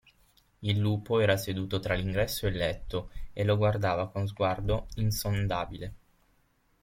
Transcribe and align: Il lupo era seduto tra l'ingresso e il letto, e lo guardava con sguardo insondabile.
Il 0.61 0.79
lupo 0.79 1.19
era 1.19 1.37
seduto 1.37 1.79
tra 1.79 1.93
l'ingresso 1.93 2.47
e 2.47 2.49
il 2.49 2.55
letto, 2.55 3.11
e 3.33 3.43
lo 3.43 3.55
guardava 3.55 4.09
con 4.09 4.25
sguardo 4.27 4.87
insondabile. 4.95 5.93